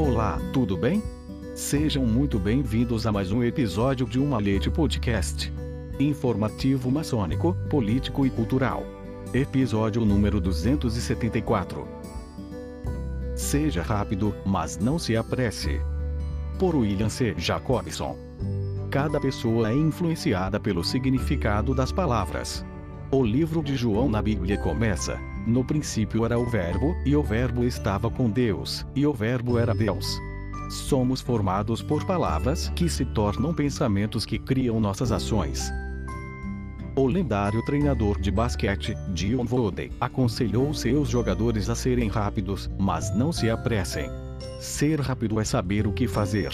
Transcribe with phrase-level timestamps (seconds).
[0.00, 1.02] Olá, tudo bem?
[1.54, 5.52] Sejam muito bem-vindos a mais um episódio de Uma Leite Podcast.
[5.98, 8.82] Informativo maçônico, político e cultural.
[9.34, 11.86] Episódio número 274.
[13.36, 15.82] Seja rápido, mas não se apresse.
[16.58, 17.34] Por William C.
[17.36, 18.16] Jacobson.
[18.90, 22.64] Cada pessoa é influenciada pelo significado das palavras.
[23.10, 27.64] O livro de João na Bíblia começa: No princípio era o Verbo, e o Verbo
[27.64, 30.20] estava com Deus, e o Verbo era Deus.
[30.70, 35.72] Somos formados por palavras que se tornam pensamentos que criam nossas ações.
[36.94, 43.32] O lendário treinador de basquete, Dion Vodey, aconselhou seus jogadores a serem rápidos, mas não
[43.32, 44.10] se apressem.
[44.60, 46.52] Ser rápido é saber o que fazer.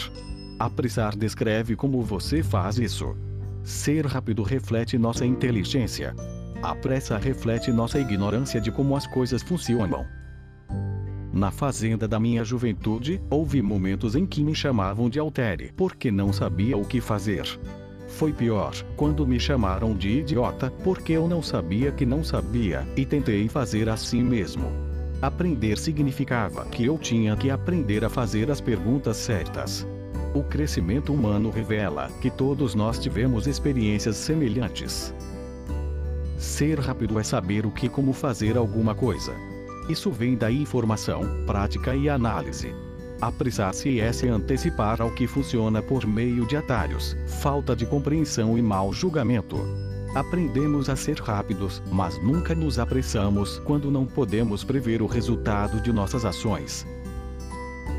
[0.58, 3.16] Apressar descreve como você faz isso.
[3.64, 6.14] Ser rápido reflete nossa inteligência.
[6.66, 10.04] A pressa reflete nossa ignorância de como as coisas funcionam.
[11.32, 16.32] Na fazenda da minha juventude, houve momentos em que me chamavam de altere porque não
[16.32, 17.46] sabia o que fazer.
[18.08, 23.06] Foi pior, quando me chamaram de idiota, porque eu não sabia que não sabia, e
[23.06, 24.66] tentei fazer assim mesmo.
[25.22, 29.86] Aprender significava que eu tinha que aprender a fazer as perguntas certas.
[30.34, 35.14] O crescimento humano revela que todos nós tivemos experiências semelhantes.
[36.46, 39.34] Ser rápido é saber o que como fazer alguma coisa.
[39.88, 42.72] Isso vem da informação, prática e análise.
[43.20, 48.62] Apressar-se é se antecipar ao que funciona por meio de atalhos, falta de compreensão e
[48.62, 49.58] mau julgamento.
[50.14, 55.92] Aprendemos a ser rápidos, mas nunca nos apressamos quando não podemos prever o resultado de
[55.92, 56.86] nossas ações.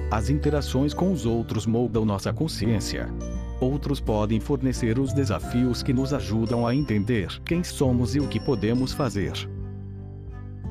[0.10, 3.10] As interações com os outros moldam nossa consciência.
[3.60, 8.40] Outros podem fornecer os desafios que nos ajudam a entender quem somos e o que
[8.40, 9.34] podemos fazer.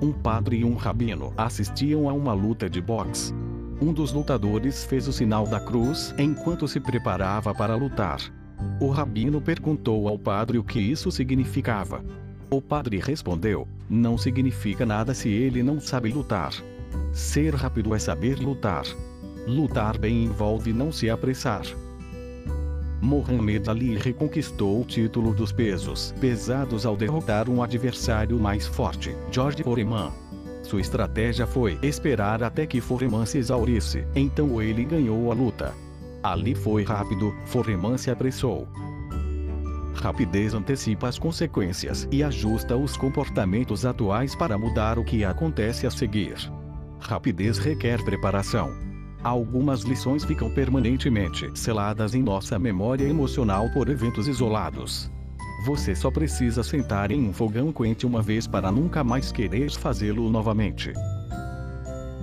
[0.01, 3.35] Um padre e um rabino assistiam a uma luta de boxe.
[3.81, 8.21] Um dos lutadores fez o sinal da cruz enquanto se preparava para lutar.
[8.81, 12.03] O rabino perguntou ao padre o que isso significava.
[12.51, 16.53] O padre respondeu: Não significa nada se ele não sabe lutar.
[17.13, 18.85] Ser rápido é saber lutar.
[19.47, 21.63] Lutar bem envolve não se apressar.
[23.01, 29.63] Mohamed Ali reconquistou o título dos pesos pesados ao derrotar um adversário mais forte, George
[29.63, 30.11] Foreman.
[30.63, 35.73] Sua estratégia foi esperar até que Foreman se exaurisse, então ele ganhou a luta.
[36.23, 38.67] Ali foi rápido, Foreman se apressou.
[39.95, 45.91] Rapidez antecipa as consequências e ajusta os comportamentos atuais para mudar o que acontece a
[45.91, 46.35] seguir.
[46.99, 48.86] Rapidez requer preparação.
[49.27, 55.11] Algumas lições ficam permanentemente seladas em nossa memória emocional por eventos isolados.
[55.67, 60.31] Você só precisa sentar em um fogão quente uma vez para nunca mais querer fazê-lo
[60.31, 60.93] novamente.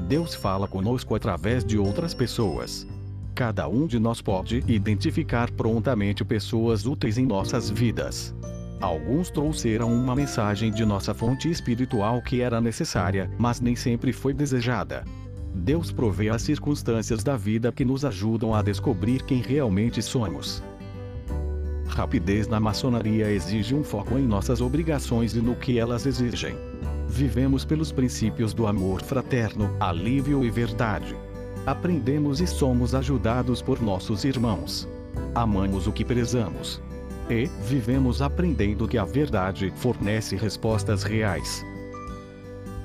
[0.07, 2.87] Deus fala conosco através de outras pessoas.
[3.35, 8.33] Cada um de nós pode identificar prontamente pessoas úteis em nossas vidas.
[8.79, 14.33] Alguns trouxeram uma mensagem de nossa fonte espiritual que era necessária, mas nem sempre foi
[14.33, 15.03] desejada.
[15.53, 20.63] Deus provê as circunstâncias da vida que nos ajudam a descobrir quem realmente somos.
[21.87, 26.55] Rapidez na maçonaria exige um foco em nossas obrigações e no que elas exigem.
[27.07, 31.15] Vivemos pelos princípios do amor fraterno, alívio e verdade.
[31.65, 34.89] Aprendemos e somos ajudados por nossos irmãos.
[35.35, 36.81] Amamos o que prezamos.
[37.29, 41.63] E vivemos aprendendo que a verdade fornece respostas reais.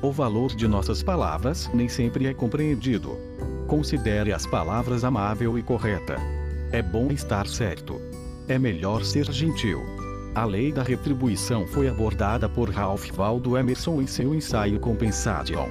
[0.00, 3.16] O valor de nossas palavras nem sempre é compreendido.
[3.66, 6.16] Considere as palavras amável e correta.
[6.70, 8.00] É bom estar certo.
[8.46, 9.82] É melhor ser gentil.
[10.36, 15.68] A lei da retribuição foi abordada por Ralph Waldo Emerson em seu ensaio Compensation.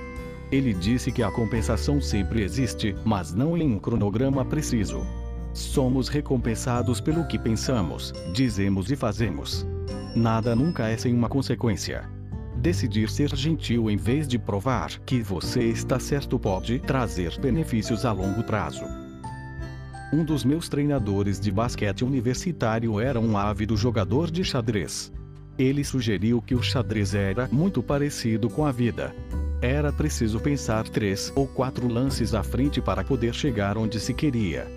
[0.52, 5.08] Ele disse que a compensação sempre existe, mas não em um cronograma preciso.
[5.54, 9.66] Somos recompensados pelo que pensamos, dizemos e fazemos.
[10.14, 12.17] Nada nunca é sem uma consequência.
[12.60, 18.12] Decidir ser gentil em vez de provar que você está certo pode trazer benefícios a
[18.12, 18.84] longo prazo.
[20.12, 25.12] Um dos meus treinadores de basquete universitário era um ávido jogador de xadrez.
[25.58, 29.14] Ele sugeriu que o xadrez era muito parecido com a vida.
[29.62, 34.68] Era preciso pensar três ou quatro lances à frente para poder chegar onde se queria.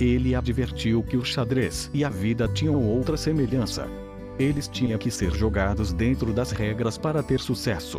[0.00, 4.07] Ele advertiu que o xadrez e a vida tinham outra semelhança.
[4.38, 7.98] Eles tinham que ser jogados dentro das regras para ter sucesso.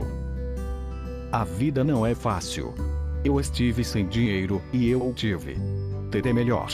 [1.31, 2.73] A vida não é fácil.
[3.23, 5.57] Eu estive sem dinheiro e eu o tive.
[6.09, 6.69] Ter é melhor.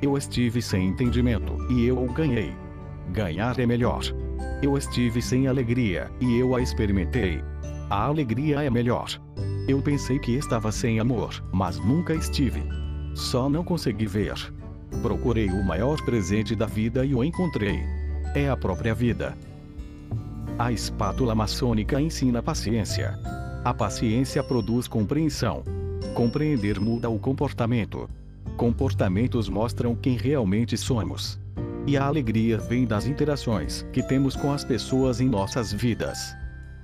[0.00, 2.52] Eu estive sem entendimento e eu o ganhei.
[3.12, 4.02] Ganhar é melhor.
[4.62, 7.44] Eu estive sem alegria e eu a experimentei.
[7.90, 9.08] A alegria é melhor.
[9.68, 12.62] Eu pensei que estava sem amor, mas nunca estive.
[13.14, 14.34] Só não consegui ver.
[15.02, 18.01] Procurei o maior presente da vida e o encontrei.
[18.34, 19.36] É a própria vida.
[20.58, 23.18] A espátula maçônica ensina paciência.
[23.64, 25.62] A paciência produz compreensão.
[26.14, 28.08] Compreender muda o comportamento.
[28.56, 31.40] Comportamentos mostram quem realmente somos.
[31.86, 36.34] E a alegria vem das interações que temos com as pessoas em nossas vidas.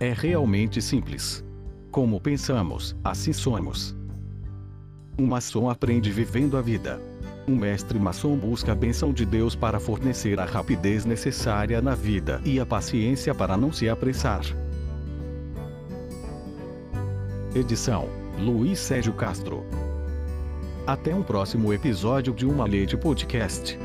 [0.01, 1.45] É realmente simples.
[1.91, 3.97] Como pensamos, assim somos.
[5.19, 7.01] Um maçom aprende vivendo a vida.
[7.49, 12.43] Um mestre maçom busca a benção de Deus para fornecer a rapidez necessária na vida
[12.45, 14.43] e a paciência para não se apressar.
[17.55, 18.07] Edição:
[18.39, 19.65] Luiz Sérgio Castro.
[20.87, 23.79] Até um próximo episódio de Uma Leite Podcast.